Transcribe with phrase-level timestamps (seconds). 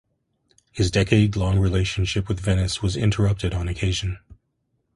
[0.71, 4.17] His decade-long relationship with Venice was interrupted on occasion.